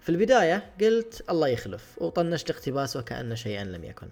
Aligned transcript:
في 0.00 0.08
البداية 0.08 0.72
قلت 0.80 1.24
الله 1.30 1.48
يخلف 1.48 1.98
وطنشت 1.98 2.50
الاقتباس 2.50 2.96
وكأن 2.96 3.36
شيئا 3.36 3.64
لم 3.64 3.84
يكن. 3.84 4.08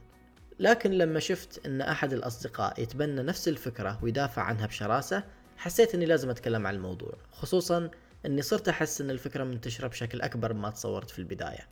لكن 0.63 0.91
لما 0.91 1.21
شفت 1.21 1.67
إن 1.67 1.81
أحد 1.81 2.13
الأصدقاء 2.13 2.83
يتبنى 2.83 3.23
نفس 3.23 3.49
الفكرة 3.49 3.99
ويدافع 4.03 4.43
عنها 4.43 4.67
بشراسة 4.67 5.25
حسيت 5.57 5.95
إني 5.95 6.07
لازم 6.07 6.31
أتكلم 6.31 6.67
عن 6.67 6.75
الموضوع 6.75 7.13
خصوصا 7.33 7.91
إني 8.27 8.43
صرت 8.43 8.69
أحس 8.69 9.01
إن 9.01 9.11
الفكرة 9.11 9.45
منتشرة 9.45 9.89
بشكل 9.89 10.21
أكبر 10.21 10.53
مما 10.53 10.71
تصورت 10.71 11.11
في 11.11 11.19
البداية 11.19 11.69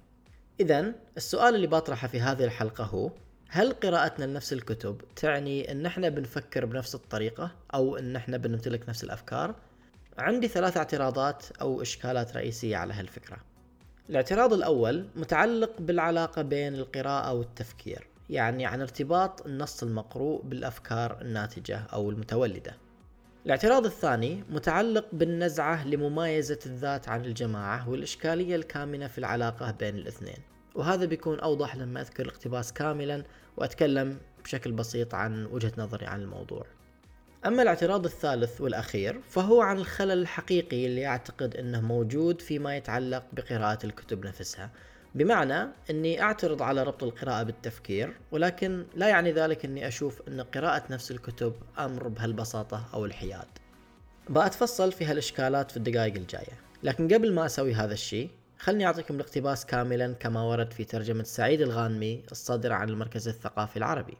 اذا 0.60 0.92
السؤال 1.16 1.54
اللي 1.54 1.66
بطرحه 1.66 2.08
في 2.08 2.20
هذه 2.20 2.44
الحلقة 2.44 2.84
هو 2.84 3.10
هل 3.48 3.72
قراءتنا 3.72 4.24
لنفس 4.24 4.52
الكتب 4.52 5.00
تعني 5.16 5.72
إن 5.72 5.86
إحنا 5.86 6.08
بنفكر 6.08 6.64
بنفس 6.64 6.94
الطريقة 6.94 7.50
أو 7.74 7.96
إن 7.96 8.16
إحنا 8.16 8.36
بنمتلك 8.36 8.88
نفس 8.88 9.04
الأفكار؟ 9.04 9.54
عندي 10.18 10.48
ثلاث 10.48 10.76
اعتراضات 10.76 11.44
أو 11.60 11.82
إشكالات 11.82 12.36
رئيسية 12.36 12.76
على 12.76 12.94
هالفكرة. 12.94 13.36
الاعتراض 14.10 14.52
الأول 14.52 15.06
متعلق 15.16 15.80
بالعلاقة 15.80 16.42
بين 16.42 16.74
القراءة 16.74 17.32
والتفكير. 17.32 18.09
يعني 18.30 18.66
عن 18.66 18.80
ارتباط 18.80 19.46
النص 19.46 19.82
المقروء 19.82 20.42
بالأفكار 20.42 21.20
الناتجة 21.20 21.78
أو 21.92 22.10
المتولدة. 22.10 22.76
الاعتراض 23.46 23.84
الثاني 23.84 24.44
متعلق 24.50 25.06
بالنزعة 25.12 25.86
لممايزة 25.86 26.58
الذات 26.66 27.08
عن 27.08 27.24
الجماعة 27.24 27.88
والإشكالية 27.88 28.56
الكامنة 28.56 29.06
في 29.06 29.18
العلاقة 29.18 29.70
بين 29.70 29.96
الاثنين. 29.96 30.38
وهذا 30.74 31.04
بيكون 31.04 31.40
أوضح 31.40 31.76
لما 31.76 32.00
أذكر 32.00 32.22
الاقتباس 32.22 32.72
كاملا 32.72 33.24
وأتكلم 33.56 34.18
بشكل 34.44 34.72
بسيط 34.72 35.14
عن 35.14 35.46
وجهة 35.46 35.72
نظري 35.78 36.06
عن 36.06 36.22
الموضوع. 36.22 36.66
أما 37.46 37.62
الاعتراض 37.62 38.04
الثالث 38.04 38.60
والأخير 38.60 39.20
فهو 39.28 39.60
عن 39.60 39.78
الخلل 39.78 40.22
الحقيقي 40.22 40.86
اللي 40.86 41.06
اعتقد 41.06 41.56
إنه 41.56 41.80
موجود 41.80 42.40
فيما 42.40 42.76
يتعلق 42.76 43.24
بقراءة 43.32 43.86
الكتب 43.86 44.26
نفسها 44.26 44.70
بمعنى 45.14 45.68
إني 45.90 46.22
أعترض 46.22 46.62
على 46.62 46.82
ربط 46.82 47.02
القراءة 47.02 47.42
بالتفكير 47.42 48.16
ولكن 48.32 48.86
لا 48.94 49.08
يعني 49.08 49.32
ذلك 49.32 49.64
إني 49.64 49.88
أشوف 49.88 50.22
إن 50.28 50.40
قراءة 50.40 50.82
نفس 50.90 51.10
الكتب 51.10 51.54
أمر 51.78 52.08
بهالبساطة 52.08 52.84
أو 52.94 53.04
الحياد. 53.04 53.46
بأتفصل 54.28 54.92
في 54.92 55.04
هالإشكالات 55.04 55.70
في 55.70 55.76
الدقائق 55.76 56.14
الجاية، 56.14 56.60
لكن 56.82 57.14
قبل 57.14 57.32
ما 57.32 57.46
أسوي 57.46 57.74
هذا 57.74 57.92
الشيء 57.92 58.30
خلني 58.58 58.86
أعطيكم 58.86 59.14
الاقتباس 59.14 59.66
كاملا 59.66 60.12
كما 60.12 60.42
ورد 60.42 60.72
في 60.72 60.84
ترجمة 60.84 61.22
سعيد 61.22 61.60
الغانمي 61.60 62.22
الصادرة 62.32 62.74
عن 62.74 62.88
المركز 62.88 63.28
الثقافي 63.28 63.76
العربي. 63.76 64.16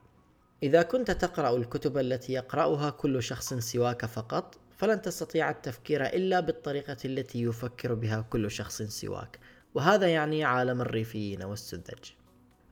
إذا 0.63 0.83
كنت 0.83 1.11
تقرأ 1.11 1.57
الكتب 1.57 1.99
التي 1.99 2.33
يقرأها 2.33 2.91
كل 2.91 3.23
شخص 3.23 3.55
سواك 3.55 4.07
فقط، 4.07 4.59
فلن 4.77 5.03
تستطيع 5.03 5.51
التفكير 5.51 6.07
إلا 6.07 6.41
بالطريقة 6.41 6.97
التي 7.05 7.43
يفكر 7.43 7.95
بها 7.95 8.21
كل 8.21 8.51
شخص 8.51 8.83
سواك، 8.83 9.39
وهذا 9.75 10.09
يعني 10.09 10.45
عالم 10.45 10.81
الريفيين 10.81 11.43
والسذج. 11.43 12.11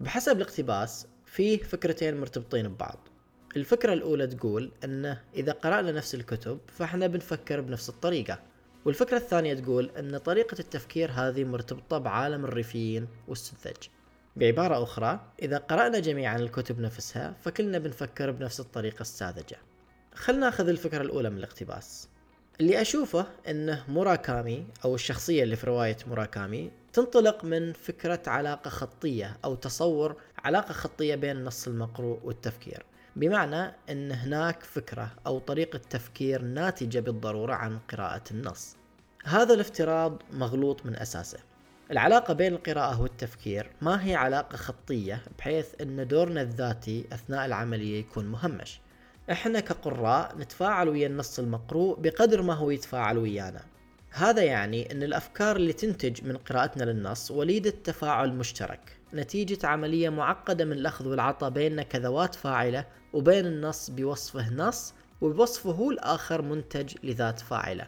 بحسب 0.01 0.37
الاقتباس 0.37 1.07
فيه 1.27 1.63
فكرتين 1.63 2.21
مرتبطين 2.21 2.69
ببعض. 2.69 3.09
الفكرة 3.57 3.93
الأولى 3.93 4.27
تقول 4.27 4.73
أنه 4.85 5.23
إذا 5.35 5.53
قرأنا 5.53 5.93
نفس 5.93 6.15
الكتب 6.15 6.59
فإحنا 6.67 7.07
بنفكر 7.07 7.61
بنفس 7.61 7.89
الطريقة. 7.89 8.39
والفكرة 8.85 9.17
الثانية 9.17 9.55
تقول 9.55 9.91
أن 9.99 10.19
طريقة 10.19 10.59
التفكير 10.61 11.11
هذه 11.11 11.45
مرتبطة 11.45 11.99
بعالم 11.99 12.45
الريفيين 12.45 13.09
والسذج. 13.29 13.89
بعبارة 14.37 14.83
أخرى 14.83 15.33
إذا 15.43 15.59
قرأنا 15.59 15.99
جميعا 15.99 16.39
الكتب 16.39 16.81
نفسها 16.81 17.37
فكلنا 17.41 17.79
بنفكر 17.79 18.31
بنفس 18.31 18.61
الطريقة 18.61 19.01
الساذجة. 19.01 19.57
خلنا 20.15 20.41
نأخذ 20.41 20.69
الفكرة 20.69 21.03
الأولى 21.03 21.31
من 21.31 21.39
الاقتباس. 21.39 22.09
اللي 22.61 22.81
أشوفه 22.81 23.27
أنه 23.49 23.85
موراكامي 23.89 24.67
أو 24.85 24.95
الشخصية 24.95 25.43
اللي 25.43 25.57
في 25.57 25.67
رواية 25.67 25.97
موراكامي 26.07 26.71
تنطلق 26.93 27.45
من 27.45 27.73
فكرة 27.73 28.23
علاقة 28.27 28.69
خطية 28.69 29.37
أو 29.45 29.55
تصور 29.55 30.17
علاقة 30.45 30.73
خطية 30.73 31.15
بين 31.15 31.37
النص 31.37 31.67
المقروء 31.67 32.21
والتفكير. 32.25 32.85
بمعنى 33.17 33.75
أن 33.91 34.13
هناك 34.13 34.63
فكرة 34.63 35.11
أو 35.27 35.39
طريقة 35.39 35.81
تفكير 35.91 36.43
ناتجة 36.43 37.01
بالضرورة 37.01 37.55
عن 37.55 37.79
قراءة 37.79 38.23
النص. 38.31 38.77
هذا 39.25 39.55
الافتراض 39.55 40.23
مغلوط 40.33 40.87
من 40.87 40.97
أساسه. 40.97 41.39
العلاقة 41.91 42.35
بين 42.35 42.53
القراءة 42.53 43.03
والتفكير 43.03 43.71
ما 43.81 44.07
هي 44.07 44.15
علاقة 44.15 44.57
خطية 44.57 45.23
بحيث 45.39 45.67
أن 45.81 46.09
دورنا 46.09 46.43
الذاتي 46.43 47.05
أثناء 47.13 47.47
العملية 47.47 48.01
يكون 48.01 48.27
مهمش. 48.27 48.81
إحنا 49.31 49.61
كقراء 49.61 50.39
نتفاعل 50.39 50.89
ويا 50.89 51.07
النص 51.07 51.39
المقروء 51.39 52.01
بقدر 52.01 52.43
ما 52.43 52.55
هو 52.55 52.71
يتفاعل 52.71 53.19
ويانا. 53.19 53.63
هذا 54.11 54.43
يعني 54.43 54.93
أن 54.93 55.03
الأفكار 55.03 55.57
اللي 55.57 55.73
تنتج 55.73 56.25
من 56.25 56.37
قراءتنا 56.37 56.85
للنص 56.85 57.31
وليدة 57.31 57.71
تفاعل 57.71 58.33
مشترك. 58.33 58.97
نتيجة 59.15 59.67
عملية 59.67 60.09
معقدة 60.09 60.65
من 60.65 60.73
الأخذ 60.73 61.09
والعطاء 61.09 61.51
بيننا 61.51 61.83
كذوات 61.83 62.35
فاعلة 62.35 62.87
وبين 63.13 63.47
النص 63.47 63.91
بوصفه 63.91 64.55
نص 64.55 64.95
وبوصفه 65.21 65.71
هو 65.71 65.91
الآخر 65.91 66.43
منتج 66.43 66.95
لذات 67.03 67.41
فاعلة. 67.41 67.87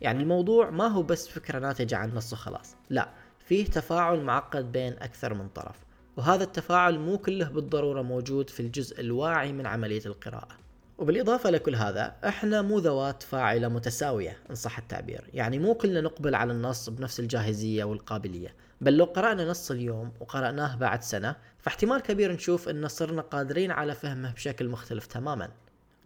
يعني 0.00 0.22
الموضوع 0.22 0.70
ما 0.70 0.86
هو 0.86 1.02
بس 1.02 1.28
فكرة 1.28 1.58
ناتجة 1.58 1.96
عن 1.96 2.14
نص 2.14 2.32
وخلاص 2.32 2.76
لا 2.90 3.08
فيه 3.38 3.64
تفاعل 3.66 4.20
معقد 4.20 4.72
بين 4.72 4.92
أكثر 4.92 5.34
من 5.34 5.48
طرف. 5.48 5.76
وهذا 6.16 6.44
التفاعل 6.44 6.98
مو 6.98 7.18
كله 7.18 7.48
بالضرورة 7.48 8.02
موجود 8.02 8.50
في 8.50 8.60
الجزء 8.60 9.00
الواعي 9.00 9.52
من 9.52 9.66
عملية 9.66 10.02
القراءة. 10.06 10.62
وبالإضافة 10.98 11.50
لكل 11.50 11.74
هذا 11.74 12.16
إحنا 12.24 12.62
مو 12.62 12.78
ذوات 12.78 13.22
فاعلة 13.22 13.68
متساوية 13.68 14.38
إن 14.50 14.54
صح 14.54 14.78
التعبير. 14.78 15.30
يعني 15.34 15.58
مو 15.58 15.74
كلنا 15.74 16.00
نقبل 16.00 16.34
على 16.34 16.52
النص 16.52 16.90
بنفس 16.90 17.20
الجاهزية 17.20 17.84
والقابلية. 17.84 18.54
بل 18.80 18.96
لو 18.96 19.04
قرأنا 19.04 19.50
نص 19.50 19.70
اليوم 19.70 20.12
وقرأناه 20.20 20.76
بعد 20.76 21.02
سنة 21.02 21.36
فاحتمال 21.58 22.00
كبير 22.00 22.32
نشوف 22.32 22.68
أن 22.68 22.88
صرنا 22.88 23.22
قادرين 23.22 23.70
على 23.70 23.94
فهمه 23.94 24.32
بشكل 24.32 24.68
مختلف 24.68 25.06
تماما. 25.06 25.48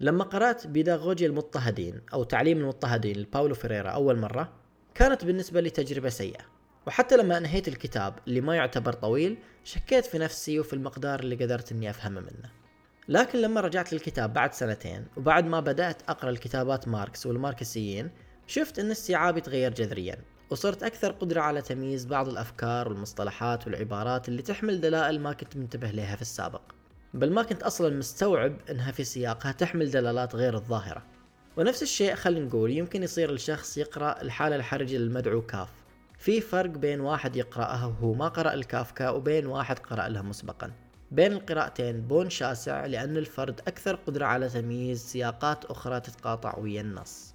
لما 0.00 0.24
قرأت 0.24 0.66
بيداغوجيا 0.66 1.26
المضطهدين 1.26 2.00
أو 2.12 2.24
تعليم 2.24 2.58
المضطهدين 2.58 3.16
لباولو 3.16 3.54
فيريرا 3.54 3.90
أول 3.90 4.18
مرة 4.18 4.52
كانت 4.94 5.24
بالنسبة 5.24 5.60
لي 5.60 5.70
تجربة 5.70 6.08
سيئة. 6.08 6.44
وحتى 6.86 7.16
لما 7.16 7.38
أنهيت 7.38 7.68
الكتاب 7.68 8.14
اللي 8.28 8.40
ما 8.40 8.56
يعتبر 8.56 8.92
طويل 8.92 9.38
شكيت 9.64 10.06
في 10.06 10.18
نفسي 10.18 10.60
وفي 10.60 10.72
المقدار 10.72 11.20
اللي 11.20 11.36
قدرت 11.36 11.72
أني 11.72 11.90
أفهمه 11.90 12.20
منه. 12.20 12.65
لكن 13.08 13.38
لما 13.38 13.60
رجعت 13.60 13.92
للكتاب 13.92 14.32
بعد 14.32 14.54
سنتين 14.54 15.06
وبعد 15.16 15.46
ما 15.46 15.60
بدأت 15.60 16.02
أقرأ 16.08 16.30
الكتابات 16.30 16.88
ماركس 16.88 17.26
والماركسيين 17.26 18.10
شفت 18.46 18.78
أن 18.78 18.90
استيعابي 18.90 19.40
تغير 19.40 19.74
جذريا 19.74 20.18
وصرت 20.50 20.82
أكثر 20.82 21.12
قدرة 21.12 21.40
على 21.40 21.62
تمييز 21.62 22.06
بعض 22.06 22.28
الأفكار 22.28 22.88
والمصطلحات 22.88 23.66
والعبارات 23.66 24.28
اللي 24.28 24.42
تحمل 24.42 24.80
دلائل 24.80 25.20
ما 25.20 25.32
كنت 25.32 25.56
منتبه 25.56 25.90
لها 25.90 26.16
في 26.16 26.22
السابق. 26.22 26.60
بل 27.14 27.32
ما 27.32 27.42
كنت 27.42 27.62
أصلا 27.62 27.96
مستوعب 27.96 28.56
أنها 28.70 28.92
في 28.92 29.04
سياقها 29.04 29.52
تحمل 29.52 29.90
دلالات 29.90 30.34
غير 30.34 30.54
الظاهرة. 30.54 31.02
ونفس 31.56 31.82
الشيء 31.82 32.14
خلينا 32.14 32.46
نقول 32.46 32.70
يمكن 32.70 33.02
يصير 33.02 33.30
الشخص 33.30 33.78
يقرأ 33.78 34.22
الحالة 34.22 34.56
الحرجة 34.56 34.96
للمدعو 34.96 35.42
كاف. 35.42 35.68
في 36.18 36.40
فرق 36.40 36.70
بين 36.70 37.00
واحد 37.00 37.36
يقرأها 37.36 37.86
وهو 37.86 38.14
ما 38.14 38.28
قرأ 38.28 38.54
الكافكا 38.54 39.10
وبين 39.10 39.46
واحد 39.46 39.78
قرأ 39.78 40.08
لها 40.08 40.22
مسبقا. 40.22 40.72
بين 41.10 41.32
القراءتين 41.32 42.00
بون 42.00 42.30
شاسع 42.30 42.86
لأن 42.86 43.16
الفرد 43.16 43.60
أكثر 43.60 43.94
قدرة 43.94 44.26
على 44.26 44.48
تمييز 44.48 45.00
سياقات 45.00 45.64
أخرى 45.64 46.00
تتقاطع 46.00 46.58
ويا 46.58 46.80
النص. 46.80 47.34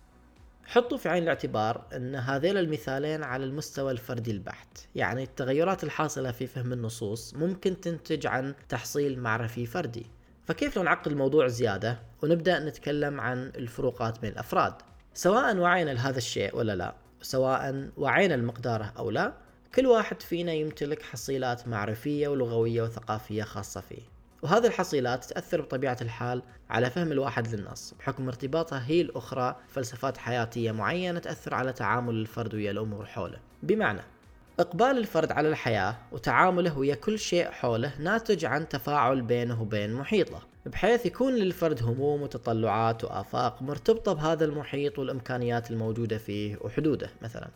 حطوا 0.65 0.97
في 0.97 1.09
عين 1.09 1.23
الاعتبار 1.23 1.85
أن 1.95 2.15
هذيل 2.15 2.57
المثالين 2.57 3.23
على 3.23 3.45
المستوى 3.45 3.91
الفردي 3.91 4.31
البحت. 4.31 4.87
يعني 4.95 5.23
التغيرات 5.23 5.83
الحاصلة 5.83 6.31
في 6.31 6.47
فهم 6.47 6.73
النصوص 6.73 7.33
ممكن 7.33 7.81
تنتج 7.81 8.27
عن 8.27 8.53
تحصيل 8.69 9.19
معرفي 9.19 9.65
فردي. 9.65 10.05
فكيف 10.45 10.77
لو 10.77 10.83
نعقد 10.83 11.11
الموضوع 11.11 11.47
زيادة 11.47 11.99
ونبدأ 12.23 12.59
نتكلم 12.59 13.21
عن 13.21 13.51
الفروقات 13.55 14.19
بين 14.19 14.31
الأفراد؟ 14.31 14.73
سواء 15.13 15.57
وعينا 15.57 15.91
لهذا 15.91 16.17
الشيء 16.17 16.55
ولا 16.55 16.75
لا؟ 16.75 16.95
سواء 17.21 17.89
وعينا 17.97 18.35
المقدار 18.35 18.91
أو 18.97 19.11
لا؟ 19.11 19.33
كل 19.75 19.85
واحد 19.85 20.21
فينا 20.21 20.53
يمتلك 20.53 21.01
حصيلات 21.01 21.67
معرفية 21.67 22.27
ولغوية 22.27 22.81
وثقافية 22.81 23.43
خاصة 23.43 23.81
فيه. 23.81 24.01
وهذه 24.41 24.67
الحصيلات 24.67 25.25
تأثر 25.25 25.61
بطبيعة 25.61 25.97
الحال 26.01 26.41
على 26.69 26.89
فهم 26.89 27.11
الواحد 27.11 27.55
للنص. 27.55 27.93
بحكم 27.99 28.27
ارتباطها 28.27 28.83
هي 28.87 29.01
الأخرى 29.01 29.55
فلسفات 29.67 30.17
حياتية 30.17 30.71
معينة 30.71 31.19
تأثر 31.19 31.53
على 31.53 31.73
تعامل 31.73 32.15
الفرد 32.15 32.55
ويا 32.55 32.71
الأمور 32.71 33.05
حوله. 33.05 33.37
بمعنى 33.63 34.01
إقبال 34.59 34.97
الفرد 34.97 35.31
على 35.31 35.49
الحياة 35.49 35.97
وتعامله 36.11 36.77
ويا 36.77 36.95
كل 36.95 37.19
شيء 37.19 37.51
حوله 37.51 37.93
ناتج 37.99 38.45
عن 38.45 38.69
تفاعل 38.69 39.21
بينه 39.21 39.61
وبين 39.61 39.93
محيطه. 39.93 40.41
بحيث 40.65 41.05
يكون 41.05 41.35
للفرد 41.35 41.83
هموم 41.83 42.21
وتطلعات 42.21 43.03
وآفاق 43.03 43.61
مرتبطة 43.61 44.13
بهذا 44.13 44.45
المحيط 44.45 44.99
والإمكانيات 44.99 45.71
الموجودة 45.71 46.17
فيه 46.17 46.57
وحدوده 46.61 47.09
مثلا. 47.21 47.49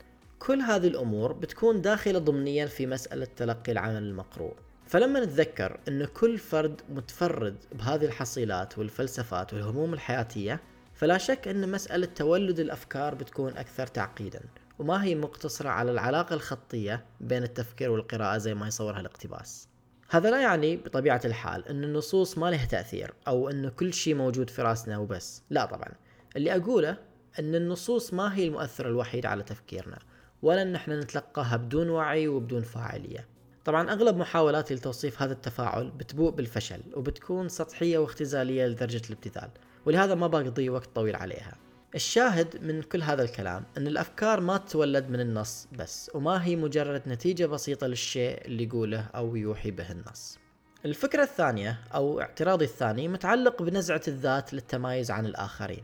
كل 0.46 0.62
هذه 0.62 0.88
الأمور 0.88 1.34
بتكون 1.34 1.82
داخلة 1.82 2.20
ضمنيا 2.20 2.66
في 2.66 2.88
مسألة 2.88 3.28
تلقي 3.36 3.72
العمل 3.72 4.04
المقروء. 4.04 4.54
فلما 4.88 5.20
نتذكر 5.20 5.80
أن 5.88 6.06
كل 6.06 6.38
فرد 6.38 6.82
متفرد 6.90 7.56
بهذه 7.74 8.06
الحصيلات 8.06 8.78
والفلسفات 8.78 9.54
والهموم 9.54 9.94
الحياتية 9.94 10.62
فلا 10.94 11.18
شك 11.18 11.48
أن 11.48 11.72
مسألة 11.72 12.06
تولد 12.06 12.60
الأفكار 12.60 13.16
بتكون 13.16 13.58
أكثر 13.58 13.88
تعقيدا 13.88 14.42
وما 14.80 15.04
هي 15.04 15.16
مقتصرة 15.16 15.70
على 15.70 15.92
العلاقة 15.92 16.34
الخطية 16.34 17.06
بين 17.22 17.44
التفكير 17.44 17.92
والقراءة 17.92 18.38
زي 18.38 18.54
ما 18.54 18.68
يصورها 18.68 19.00
الاقتباس. 19.00 19.68
هذا 20.10 20.32
لا 20.32 20.42
يعني 20.42 20.78
بطبيعة 20.78 21.22
الحال 21.26 21.68
أن 21.68 21.84
النصوص 21.84 22.38
ما 22.38 22.52
لها 22.52 22.66
تأثير 22.66 23.14
أو 23.28 23.50
أن 23.50 23.70
كل 23.70 23.94
شيء 23.94 24.16
موجود 24.16 24.50
في 24.50 24.62
رأسنا 24.62 24.98
وبس. 24.98 25.44
لا 25.50 25.66
طبعا. 25.66 25.92
اللي 26.36 26.56
أقوله 26.56 26.98
أن 27.40 27.56
النصوص 27.56 28.14
ما 28.14 28.36
هي 28.36 28.48
المؤثر 28.48 28.88
الوحيد 28.88 29.26
على 29.26 29.44
تفكيرنا. 29.44 30.00
ولا 30.46 30.62
أن 30.62 30.76
إحنا 30.76 31.00
نتلقاها 31.00 31.58
بدون 31.58 31.90
وعي 31.90 32.28
وبدون 32.28 32.62
فاعلية. 32.62 33.28
طبعا 33.66 33.92
أغلب 33.92 34.18
محاولاتي 34.18 34.74
لتوصيف 34.76 35.22
هذا 35.22 35.34
التفاعل 35.34 35.90
بتبوء 35.90 36.32
بالفشل 36.32 36.82
وبتكون 36.94 37.50
سطحية 37.50 37.98
واختزالية 37.98 38.68
لدرجة 38.68 39.02
الابتذال 39.10 39.50
ولهذا 39.86 40.16
ما 40.16 40.28
بقضي 40.28 40.70
وقت 40.70 40.90
طويل 40.96 41.16
عليها. 41.16 41.58
الشاهد 41.96 42.64
من 42.64 42.82
كل 42.82 43.04
هذا 43.04 43.24
الكلام 43.24 43.64
أن 43.78 43.88
الأفكار 43.88 44.40
ما 44.40 44.58
تتولد 44.58 45.10
من 45.10 45.20
النص 45.20 45.68
بس 45.72 46.12
وما 46.14 46.46
هي 46.46 46.56
مجرد 46.56 47.02
نتيجة 47.08 47.46
بسيطة 47.46 47.88
للشيء 47.88 48.46
اللي 48.46 48.64
يقوله 48.64 49.10
أو 49.16 49.36
يوحي 49.36 49.72
به 49.72 49.92
النص. 49.92 50.38
الفكرة 50.86 51.24
الثانية 51.24 51.80
أو 51.96 52.22
اعتراضي 52.22 52.66
الثاني 52.66 53.08
متعلق 53.08 53.62
بنزعة 53.62 54.02
الذات 54.08 54.54
للتمايز 54.54 55.12
عن 55.12 55.26
الآخرين. 55.26 55.84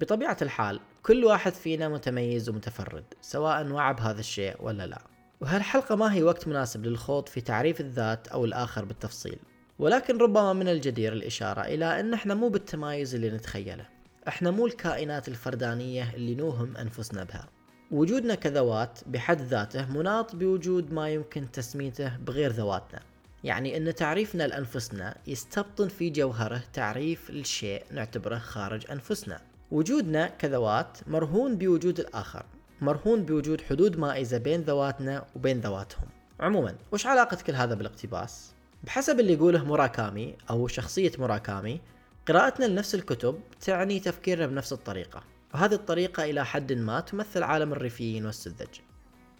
بطبيعة 0.00 0.36
الحال 0.42 0.80
كل 1.02 1.24
واحد 1.24 1.52
فينا 1.52 1.88
متميز 1.88 2.48
ومتفرد 2.48 3.04
سواء 3.20 3.66
وعى 3.66 3.94
بهذا 3.94 4.20
الشيء 4.20 4.56
ولا 4.60 4.86
لا. 4.86 5.02
وهالحلقة 5.40 5.94
ما 5.94 6.14
هي 6.14 6.22
وقت 6.22 6.48
مناسب 6.48 6.86
للخوض 6.86 7.28
في 7.28 7.40
تعريف 7.40 7.80
الذات 7.80 8.28
أو 8.28 8.44
الآخر 8.44 8.84
بالتفصيل. 8.84 9.38
ولكن 9.78 10.18
ربما 10.18 10.52
من 10.52 10.68
الجدير 10.68 11.12
الإشارة 11.12 11.60
إلى 11.60 12.00
أن 12.00 12.14
إحنا 12.14 12.34
مو 12.34 12.48
بالتمايز 12.48 13.14
اللي 13.14 13.30
نتخيله. 13.30 13.86
إحنا 14.28 14.50
مو 14.50 14.66
الكائنات 14.66 15.28
الفردانية 15.28 16.14
اللي 16.14 16.34
نوهم 16.34 16.76
أنفسنا 16.76 17.24
بها. 17.24 17.48
وجودنا 17.90 18.34
كذوات 18.34 18.98
بحد 19.06 19.40
ذاته 19.40 19.92
مناط 19.92 20.36
بوجود 20.36 20.92
ما 20.92 21.08
يمكن 21.08 21.50
تسميته 21.50 22.16
بغير 22.16 22.50
ذواتنا. 22.50 23.00
يعني 23.44 23.76
أن 23.76 23.94
تعريفنا 23.94 24.46
لأنفسنا 24.46 25.16
يستبطن 25.26 25.88
في 25.88 26.10
جوهره 26.10 26.62
تعريف 26.72 27.30
الشيء 27.30 27.84
نعتبره 27.90 28.38
خارج 28.38 28.90
أنفسنا. 28.90 29.51
وجودنا 29.72 30.26
كذوات 30.26 30.98
مرهون 31.06 31.56
بوجود 31.58 32.00
الآخر 32.00 32.42
مرهون 32.80 33.22
بوجود 33.22 33.60
حدود 33.60 33.98
مائزة 33.98 34.38
بين 34.38 34.60
ذواتنا 34.60 35.26
وبين 35.36 35.60
ذواتهم. 35.60 36.08
عموما 36.40 36.74
وش 36.92 37.06
علاقة 37.06 37.36
كل 37.46 37.54
هذا 37.54 37.74
بالاقتباس؟ 37.74 38.52
بحسب 38.84 39.20
اللي 39.20 39.32
يقوله 39.32 39.64
موراكامي 39.64 40.36
أو 40.50 40.68
شخصية 40.68 41.12
موراكامي 41.18 41.80
قراءتنا 42.28 42.64
لنفس 42.64 42.94
الكتب 42.94 43.40
تعني 43.60 44.00
تفكيرنا 44.00 44.46
بنفس 44.46 44.72
الطريقة 44.72 45.22
وهذه 45.54 45.74
الطريقة 45.74 46.24
إلى 46.24 46.44
حد 46.44 46.72
ما 46.72 47.00
تمثل 47.00 47.42
عالم 47.42 47.72
الريفيين 47.72 48.26
والسذج. 48.26 48.80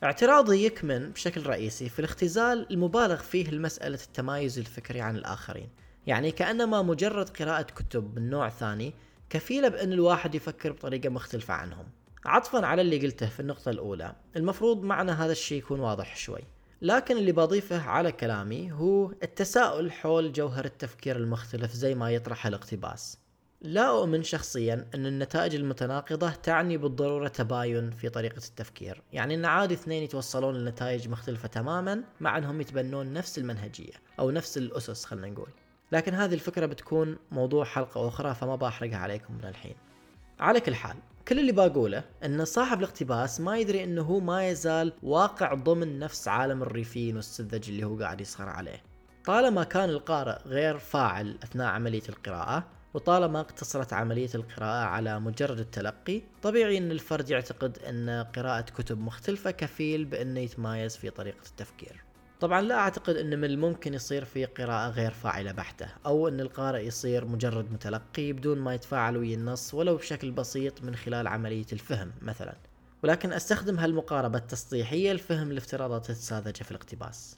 اعتراضي 0.05 0.65
يكمن 0.65 1.11
بشكل 1.11 1.47
رئيسي 1.47 1.89
في 1.89 1.99
الاختزال 1.99 2.67
المبالغ 2.71 3.17
فيه 3.17 3.51
لمسألة 3.51 3.99
التمايز 4.05 4.59
الفكري 4.59 5.01
عن 5.01 5.17
الآخرين. 5.17 5.69
يعني 6.07 6.31
كأنما 6.31 6.83
مجرد 6.83 7.29
قراءة 7.29 7.63
كتب 7.63 8.19
من 8.19 8.31
نوع 8.31 8.49
ثاني 8.49 8.95
كفيلة 9.33 9.69
بأن 9.69 9.93
الواحد 9.93 10.35
يفكر 10.35 10.73
بطريقة 10.73 11.09
مختلفة 11.09 11.55
عنهم. 11.55 11.87
عطفا 12.25 12.67
على 12.67 12.83
اللي 12.83 12.99
قلته 12.99 13.27
في 13.27 13.41
النقطة 13.41 13.71
الأولى 13.71 14.17
المفروض 14.37 14.83
معنى 14.83 15.13
هذا 15.13 15.33
الشيء 15.33 15.59
يكون 15.59 15.81
واضح 15.81 16.17
شوي. 16.17 16.41
لكن 16.83 17.17
اللي 17.17 17.33
بضيفه 17.33 17.83
على 17.83 18.13
كلامي 18.13 18.73
هو 18.73 19.13
التساؤل 19.23 19.93
حول 19.93 20.33
جوهر 20.33 20.65
التفكير 20.65 21.17
المختلف 21.17 21.73
زي 21.73 21.95
ما 21.95 22.11
يطرح 22.11 22.47
الاقتباس. 22.47 23.19
لا 23.61 23.89
أؤمن 23.89 24.23
شخصيا 24.23 24.89
أن 24.95 25.07
النتائج 25.07 25.55
المتناقضة 25.55 26.31
تعني 26.31 26.77
بالضرورة 26.77 27.29
تباين 27.29 27.91
في 27.91 28.09
طريقة 28.09 28.37
التفكير. 28.37 29.03
يعني 29.13 29.35
أن 29.35 29.45
عادي 29.45 29.75
اثنين 29.75 30.03
يتوصلون 30.03 30.55
لنتائج 30.55 31.09
مختلفة 31.09 31.49
تماما 31.49 32.05
مع 32.21 32.39
أنهم 32.39 32.61
يتبنون 32.61 33.13
نفس 33.13 33.39
المنهجية 33.39 33.95
أو 34.19 34.31
نفس 34.31 34.59
الأسس 34.59 35.05
خلنا 35.05 35.29
نقول. 35.29 35.51
لكن 35.93 36.15
هذه 36.15 36.35
الفكرة 36.35 36.67
بتكون 36.67 37.17
موضوع 37.31 37.65
حلقة 37.65 38.09
أخرى 38.09 38.35
فما 38.35 38.57
بحرقها 38.57 38.97
عليكم 38.97 39.35
من 39.35 39.45
الحين. 39.45 39.75
على 40.41 40.61
كل 40.61 40.75
حال 40.75 40.97
كل 41.29 41.39
اللي 41.39 41.53
بقوله 41.53 42.05
إن 42.25 42.45
صاحب 42.45 42.79
الاقتباس 42.79 43.41
ما 43.41 43.59
يدري 43.59 43.85
إنه 43.85 44.03
هو 44.03 44.21
ما 44.21 44.49
يزال 44.49 44.93
واقع 45.03 45.55
ضمن 45.55 45.99
نفس 45.99 46.29
عالم 46.29 46.63
الريفيين 46.63 47.17
والسذج 47.17 47.71
اللي 47.71 47.85
هو 47.85 47.99
قاعد 47.99 48.21
يسخر 48.21 48.49
عليه. 48.49 48.83
طالما 49.25 49.65
كان 49.65 49.89
القارئ 49.89 50.39
غير 50.47 50.79
فاعل 50.79 51.39
أثناء 51.43 51.67
عملية 51.67 52.03
القراءة 52.09 52.65
وطالما 52.95 53.41
اقتصرت 53.41 53.93
عملية 53.93 54.31
القراءة 54.35 54.85
على 54.85 55.21
مجرد 55.21 55.59
التلقي 55.59 56.23
طبيعي 56.43 56.79
إن 56.79 56.91
الفرد 56.91 57.31
يعتقد 57.31 57.79
إن 57.79 58.27
قراءة 58.37 58.61
كتب 58.61 59.01
مختلفة 59.01 59.51
كفيل 59.51 60.05
بإنه 60.05 60.41
يتمايز 60.41 60.97
في 60.97 61.11
طريقة 61.11 61.47
التفكير. 61.47 62.05
طبعا 62.43 62.61
لا 62.61 62.75
أعتقد 62.75 63.17
إن 63.17 63.39
من 63.39 63.45
الممكن 63.45 63.95
يصير 63.95 64.25
في 64.25 64.45
قراءة 64.45 64.91
غير 64.91 65.11
فاعلة 65.11 65.53
بحتة 65.53 65.87
أو 66.07 66.29
إن 66.29 66.41
القارئ 66.41 66.87
يصير 66.87 67.25
مجرد 67.25 67.73
متلقي 67.73 68.33
بدون 68.33 68.59
ما 68.59 68.75
يتفاعل 68.75 69.17
ويا 69.17 69.37
النص 69.37 69.75
ولو 69.75 69.97
بشكل 69.97 70.31
بسيط 70.31 70.83
من 70.83 70.97
خلال 70.97 71.27
عملية 71.27 71.67
الفهم 71.73 72.13
مثلا. 72.23 72.55
ولكن 73.03 73.33
أستخدم 73.33 73.79
هالمقاربة 73.79 74.39
التسطيحية 74.39 75.13
لفهم 75.13 75.51
الافتراضات 75.51 76.11
الساذجة 76.11 76.63
في 76.63 76.71
الاقتباس. 76.71 77.37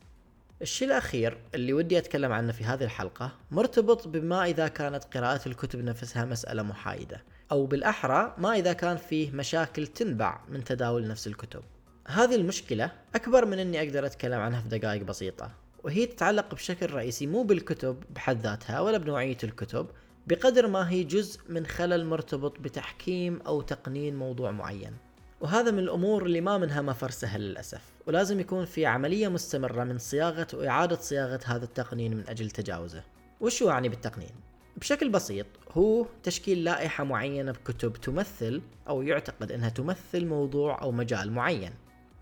الشيء 0.63 0.89
الأخير 0.89 1.39
اللي 1.55 1.73
ودي 1.73 1.99
أتكلم 1.99 2.33
عنه 2.33 2.53
في 2.53 2.65
هذه 2.65 2.85
الحلقة 2.85 3.33
مرتبط 3.51 4.09
بما 4.09 4.45
إذا 4.45 4.69
كانت 4.69 5.05
قراءة 5.05 5.49
الكتب 5.49 5.85
نفسها 5.85 6.25
مسألة 6.25 6.63
محايدة 6.63 7.23
أو 7.53 7.67
بالأحرى 7.67 8.35
ما 8.39 8.55
إذا 8.55 8.73
كان 8.73 8.97
فيه 8.97 9.31
مشاكل 9.31 9.87
تنبع 9.87 10.41
من 10.49 10.65
تداول 10.65 11.09
نفس 11.09 11.27
الكتب. 11.27 11.63
هذه 12.07 12.35
المشكلة 12.35 12.93
أكبر 13.15 13.47
من 13.47 13.59
أني 13.59 13.83
أقدر 13.83 14.07
أتكلم 14.07 14.41
عنها 14.41 14.61
في 14.61 14.69
دقائق 14.69 15.03
بسيطة. 15.03 15.51
وهي 15.85 16.07
تتعلق 16.07 16.55
بشكل 16.55 16.91
رئيسي 16.91 17.27
مو 17.27 17.43
بالكتب 17.43 17.97
بحد 18.11 18.41
ذاتها 18.41 18.81
ولا 18.81 18.99
بنوعية 18.99 19.37
الكتب 19.45 19.87
بقدر 20.27 20.67
ما 20.67 20.91
هي 20.91 21.05
جزء 21.05 21.41
من 21.49 21.67
خلل 21.67 22.07
مرتبط 22.07 22.61
بتحكيم 22.61 23.41
أو 23.47 23.61
تقنين 23.61 24.17
موضوع 24.17 24.51
معين. 24.51 24.93
وهذا 25.41 25.71
من 25.71 25.79
الأمور 25.79 26.27
اللي 26.27 26.41
ما 26.41 26.59
منها 26.59 26.83
مفر 26.83 27.11
سهل 27.11 27.41
للأسف. 27.41 27.83
ولازم 28.07 28.41
يكون 28.41 28.65
في 28.65 28.87
عملية 28.87 29.29
مستمرة 29.29 29.85
من 29.85 29.99
صياغة 29.99 30.47
وإعادة 30.55 30.97
صياغة 30.97 31.41
هذا 31.45 31.65
التقنين 31.65 32.17
من 32.17 32.29
أجل 32.29 32.51
تجاوزه. 32.51 33.03
وش 33.41 33.63
يعني 33.63 33.89
بالتقنين؟ 33.89 34.35
بشكل 34.77 35.09
بسيط 35.09 35.47
هو 35.71 36.07
تشكيل 36.23 36.65
لائحة 36.65 37.05
معينة 37.05 37.53
بكتب 37.53 37.93
تمثل 37.93 38.63
أو 38.89 39.03
يعتقد 39.03 39.53
أنها 39.53 39.69
تمثل 39.69 40.27
موضوع 40.27 40.83
أو 40.83 40.93
مجال 40.93 41.33
معين. 41.33 41.73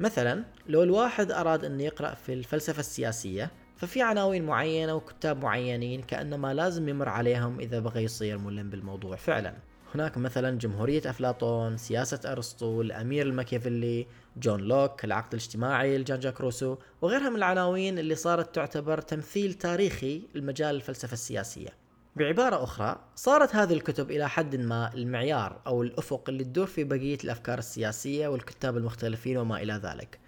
مثلا 0.00 0.44
لو 0.68 0.82
الواحد 0.82 1.32
أراد 1.32 1.64
أن 1.64 1.80
يقرأ 1.80 2.14
في 2.14 2.32
الفلسفة 2.32 2.80
السياسية 2.80 3.50
ففي 3.76 4.02
عناوين 4.02 4.46
معينة 4.46 4.94
وكتاب 4.94 5.42
معينين 5.42 6.02
كأنما 6.02 6.54
لازم 6.54 6.88
يمر 6.88 7.08
عليهم 7.08 7.61
إذا 7.61 7.80
بغى 7.80 8.04
يصير 8.04 8.38
ملم 8.38 8.70
بالموضوع 8.70 9.16
فعلا. 9.16 9.54
هناك 9.94 10.18
مثلا 10.18 10.58
جمهورية 10.58 11.02
أفلاطون 11.06 11.76
سياسة 11.76 12.32
أرسطو 12.32 12.82
الأمير 12.82 13.26
لماكيافيلي 13.26 14.06
جون 14.37 14.61
لوك 14.61 15.04
العقد 15.04 15.34
الاجتماعي 15.34 15.99
لجان 15.99 16.20
جاك 16.20 16.40
روسو 16.40 16.76
وغيرها 17.02 17.28
من 17.28 17.37
العناوين 17.37 17.99
اللي 17.99 18.14
صارت 18.14 18.54
تعتبر 18.54 19.00
تمثيل 19.00 19.54
تاريخي 19.54 20.22
لمجال 20.34 20.75
الفلسفة 20.75 21.12
السياسية. 21.12 21.81
بعبارة 22.16 22.64
أخرى 22.64 22.97
صارت 23.16 23.54
هذه 23.54 23.73
الكتب 23.73 24.11
إلى 24.11 24.28
حد 24.28 24.57
ما 24.57 24.95
المعيار 24.95 25.61
أو 25.66 25.83
الأفق 25.83 26.28
اللي 26.28 26.45
تدور 26.45 26.66
في 26.66 26.85
بقية 26.85 27.19
الأفكار 27.25 27.59
السياسية 27.59 28.28
والكتاب 28.28 28.76
المختلفين 28.76 29.37
وما 29.37 29.62
إلى 29.62 29.73
ذلك. 29.73 30.19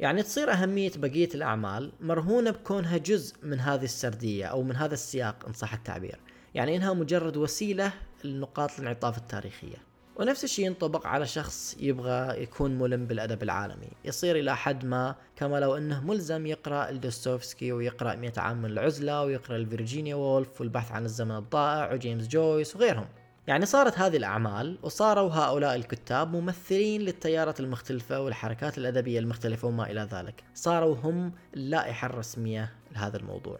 يعني 0.00 0.22
تصير 0.22 0.52
أهمية 0.52 0.90
بقية 0.96 1.28
الأعمال 1.34 1.92
مرهونة 2.00 2.50
بكونها 2.50 2.96
جزء 2.96 3.36
من 3.42 3.60
هذه 3.60 3.84
السردية 3.84 4.46
أو 4.46 4.62
من 4.62 4.76
هذا 4.76 4.94
السياق 4.94 5.46
إن 5.46 5.52
صح 5.52 5.72
التعبير. 5.72 6.20
يعني 6.54 6.76
إنها 6.76 6.92
مجرد 6.92 7.36
وسيلة 7.36 7.92
لنقاط 8.24 8.70
الانعطاف 8.70 9.18
التاريخية. 9.18 9.91
ونفس 10.16 10.44
الشيء 10.44 10.66
ينطبق 10.66 11.06
على 11.06 11.26
شخص 11.26 11.76
يبغى 11.80 12.42
يكون 12.42 12.78
ملم 12.78 13.06
بالأدب 13.06 13.42
العالمي. 13.42 13.88
يصير 14.04 14.36
إلى 14.36 14.56
حد 14.56 14.84
ما 14.84 15.14
كما 15.36 15.60
لو 15.60 15.76
أنه 15.76 16.04
ملزم 16.04 16.46
يقرأ 16.46 16.88
الدوستوفسكي 16.88 17.72
ويقرأ 17.72 18.14
مئة 18.14 18.40
عام 18.40 18.62
من 18.62 18.70
العزلة 18.70 19.22
ويقرأ 19.24 19.56
الفيرجينيا 19.56 20.14
وولف 20.14 20.60
والبحث 20.60 20.92
عن 20.92 21.04
الزمن 21.04 21.36
الضائع 21.36 21.92
وجيمس 21.92 22.28
جويس 22.28 22.76
وغيرهم. 22.76 23.08
يعني 23.46 23.66
صارت 23.66 23.98
هذه 23.98 24.16
الأعمال 24.16 24.78
وصاروا 24.82 25.30
هؤلاء 25.30 25.74
الكتاب 25.74 26.32
ممثلين 26.32 27.00
للتيارات 27.00 27.60
المختلفة 27.60 28.20
والحركات 28.20 28.78
الأدبية 28.78 29.18
المختلفة 29.18 29.68
وما 29.68 29.90
إلى 29.90 30.08
ذلك. 30.12 30.44
صاروا 30.54 30.96
هم 30.96 31.32
اللائحة 31.54 32.06
الرسمية 32.06 32.72
لهذا 32.92 33.16
الموضوع. 33.16 33.58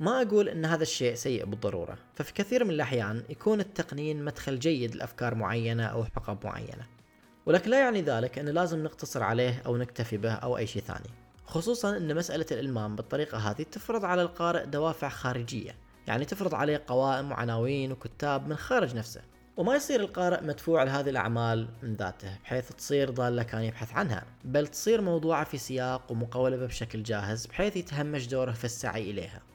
ما 0.00 0.22
أقول 0.22 0.48
أن 0.48 0.64
هذا 0.64 0.82
الشيء 0.82 1.14
سيء 1.14 1.44
بالضرورة 1.44 1.98
ففي 2.14 2.32
كثير 2.32 2.64
من 2.64 2.70
الأحيان 2.70 3.22
يكون 3.28 3.60
التقنين 3.60 4.24
مدخل 4.24 4.58
جيد 4.58 4.94
لأفكار 4.94 5.34
معينة 5.34 5.84
أو 5.84 6.04
حقب 6.04 6.38
معينة. 6.44 6.86
ولكن 7.46 7.70
لا 7.70 7.78
يعني 7.78 8.02
ذلك 8.02 8.38
أن 8.38 8.48
لازم 8.48 8.84
نقتصر 8.84 9.22
عليه 9.22 9.62
أو 9.66 9.76
نكتفي 9.76 10.16
به 10.16 10.32
أو 10.32 10.58
أي 10.58 10.66
شيء 10.66 10.82
ثاني. 10.82 11.10
خصوصا 11.46 11.96
أن 11.96 12.14
مسألة 12.14 12.46
الإلمام 12.50 12.96
بالطريقة 12.96 13.38
هذه 13.38 13.62
تفرض 13.62 14.04
على 14.04 14.22
القارئ 14.22 14.66
دوافع 14.66 15.08
خارجية 15.08 15.74
يعني 16.06 16.24
تفرض 16.24 16.54
عليه 16.54 16.82
قوائم 16.86 17.30
وعناوين 17.32 17.92
وكتاب 17.92 18.48
من 18.48 18.56
خارج 18.56 18.96
نفسه. 18.96 19.20
وما 19.56 19.74
يصير 19.76 20.00
القارئ 20.00 20.44
مدفوع 20.44 20.82
لهذه 20.82 21.10
الأعمال 21.10 21.68
من 21.82 21.94
ذاته 21.94 22.38
بحيث 22.44 22.72
تصير 22.72 23.10
ضالة 23.10 23.42
كان 23.42 23.62
يبحث 23.62 23.92
عنها 23.92 24.24
بل 24.44 24.66
تصير 24.66 25.00
موضوعة 25.00 25.44
في 25.44 25.58
سياق 25.58 26.12
ومقولبة 26.12 26.66
بشكل 26.66 27.02
جاهز 27.02 27.46
بحيث 27.46 27.76
يتهمش 27.76 28.28
دوره 28.28 28.52
في 28.52 28.64
السعي 28.64 29.10
إليها. 29.10 29.51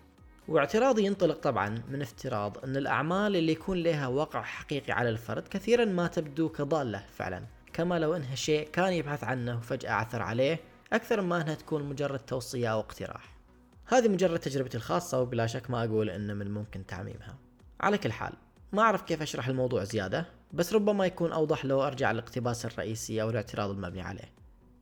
واعتراضي 0.47 1.05
ينطلق 1.05 1.39
طبعا 1.39 1.81
من 1.89 2.01
افتراض 2.01 2.57
أن 2.63 2.77
الأعمال 2.77 3.35
اللي 3.35 3.51
يكون 3.51 3.77
لها 3.77 4.07
وقع 4.07 4.41
حقيقي 4.41 4.93
على 4.93 5.09
الفرد 5.09 5.47
كثيرا 5.47 5.85
ما 5.85 6.07
تبدو 6.07 6.49
كضالة 6.49 7.03
فعلا. 7.13 7.43
كما 7.73 7.99
لو 7.99 8.15
أنها 8.15 8.35
شيء 8.35 8.69
كان 8.69 8.93
يبحث 8.93 9.23
عنه 9.23 9.57
وفجأة 9.57 9.91
عثر 9.91 10.21
عليه 10.21 10.59
أكثر 10.93 11.21
ما 11.21 11.41
أنها 11.41 11.55
تكون 11.55 11.83
مجرد 11.83 12.19
توصية 12.19 12.67
أو 12.73 12.79
اقتراح. 12.79 13.37
هذه 13.85 14.07
مجرد 14.07 14.39
تجربتي 14.39 14.77
الخاصة 14.77 15.21
وبلا 15.21 15.47
شك 15.47 15.69
ما 15.69 15.83
أقول 15.83 16.09
أن 16.09 16.35
من 16.35 16.41
الممكن 16.41 16.85
تعميمها. 16.85 17.37
على 17.81 17.97
كل 17.97 18.11
حال 18.11 18.33
ما 18.73 18.81
أعرف 18.81 19.01
كيف 19.01 19.21
أشرح 19.21 19.47
الموضوع 19.47 19.83
زيادة 19.83 20.25
بس 20.53 20.73
ربما 20.73 21.05
يكون 21.05 21.31
أوضح 21.31 21.65
لو 21.65 21.83
أرجع 21.83 22.11
للاقتباس 22.11 22.65
الرئيسي 22.65 23.21
أو 23.21 23.29
الاعتراض 23.29 23.69
المبني 23.69 24.01
عليه. 24.01 24.31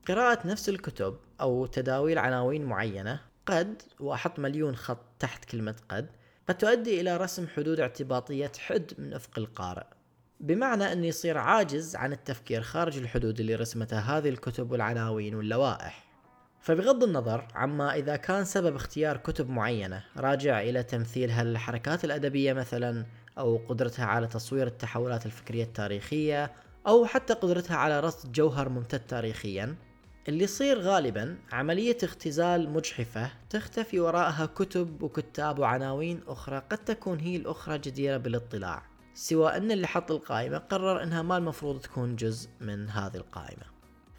قراءة 0.07 0.47
نفس 0.47 0.69
الكتب 0.69 1.17
أو 1.41 1.65
تداويل 1.65 2.17
عناوين 2.17 2.65
معينة 2.65 3.19
قد 3.45 3.81
وأحط 3.99 4.39
مليون 4.39 4.75
خط 4.75 5.05
تحت 5.19 5.45
كلمة 5.45 5.75
قد 5.89 6.09
قد 6.49 6.57
تؤدي 6.57 7.01
إلى 7.01 7.17
رسم 7.17 7.47
حدود 7.47 7.79
اعتباطية 7.79 8.51
حد 8.59 8.91
من 8.97 9.13
أفق 9.13 9.31
القارئ. 9.37 9.85
بمعنى 10.39 10.91
أن 10.91 11.03
يصير 11.03 11.37
عاجز 11.37 11.95
عن 11.95 12.13
التفكير 12.13 12.61
خارج 12.61 12.97
الحدود 12.97 13.39
اللي 13.39 13.55
رسمتها 13.55 14.17
هذه 14.17 14.29
الكتب 14.29 14.71
والعناوين 14.71 15.35
واللوائح. 15.35 16.05
فبغض 16.59 17.03
النظر 17.03 17.47
عما 17.55 17.95
إذا 17.95 18.15
كان 18.15 18.45
سبب 18.45 18.75
اختيار 18.75 19.17
كتب 19.17 19.49
معينة 19.49 20.03
راجع 20.17 20.61
إلى 20.61 20.83
تمثيل 20.83 21.31
الحركات 21.31 22.05
الأدبية 22.05 22.53
مثلا 22.53 23.05
أو 23.37 23.57
قدرتها 23.69 24.05
على 24.05 24.27
تصوير 24.27 24.67
التحولات 24.67 25.25
الفكرية 25.25 25.63
التاريخية 25.63 26.51
أو 26.87 27.05
حتى 27.05 27.33
قدرتها 27.33 27.77
على 27.77 27.99
رصد 27.99 28.31
جوهر 28.31 28.69
ممتد 28.69 28.99
تاريخيا. 28.99 29.75
اللي 30.27 30.43
يصير 30.43 30.79
غالبا 30.79 31.37
عملية 31.51 31.97
اختزال 32.03 32.69
مجحفة 32.69 33.31
تختفي 33.49 33.99
وراءها 33.99 34.45
كتب 34.45 35.03
وكتاب 35.03 35.59
وعناوين 35.59 36.21
أخرى 36.27 36.61
قد 36.69 36.77
تكون 36.77 37.19
هي 37.19 37.35
الأخرى 37.35 37.77
جديرة 37.77 38.17
بالاطلاع 38.17 38.83
سوى 39.13 39.57
أن 39.57 39.71
اللي 39.71 39.87
حط 39.87 40.11
القائمة 40.11 40.57
قرر 40.57 41.03
أنها 41.03 41.21
ما 41.21 41.37
المفروض 41.37 41.79
تكون 41.79 42.15
جزء 42.15 42.49
من 42.61 42.89
هذه 42.89 43.15
القائمة. 43.15 43.63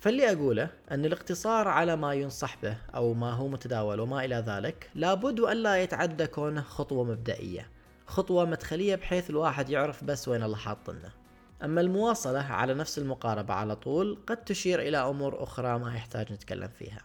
فاللي 0.01 0.33
أقوله 0.33 0.69
أن 0.91 1.05
الاقتصار 1.05 1.69
على 1.69 1.97
ما 1.97 2.15
ينصح 2.15 2.57
به 2.63 2.77
أو 2.95 3.15
ما 3.15 3.33
هو 3.33 3.49
متداول 3.49 4.01
وما 4.01 4.25
إلى 4.25 4.45
ذلك 4.47 4.91
لابد 4.95 5.41
ألا 5.41 5.77
يتعدى 5.77 6.27
كونه 6.27 6.63
خطوة 6.63 7.05
مبدئية 7.05 7.71
خطوة 8.07 8.45
مدخلية 8.45 8.95
بحيث 8.95 9.31
الواحد 9.31 9.71
يعرف 9.71 10.05
بس 10.05 10.29
وين 10.29 10.43
الله 10.43 10.57
حاطنه. 10.57 11.26
أما 11.65 11.81
المواصلة 11.81 12.39
على 12.39 12.75
نفس 12.75 12.99
المقاربة 12.99 13.55
على 13.55 13.77
طول 13.77 14.19
قد 14.27 14.37
تشير 14.37 14.81
إلى 14.81 14.97
أمور 14.97 15.43
أخرى 15.43 15.79
ما 15.79 15.95
يحتاج 15.95 16.33
نتكلم 16.33 16.69
فيها. 16.69 17.03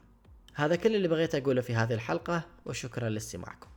هذا 0.55 0.75
كل 0.75 0.96
اللي 0.96 1.08
بغيت 1.08 1.36
أقوله 1.36 1.62
في 1.62 1.75
هذه 1.75 1.93
الحلقة 1.93 2.43
وشكرا 2.65 3.10
لاستماعكم. 3.10 3.70